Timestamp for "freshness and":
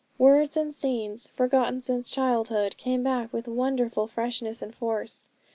4.07-4.73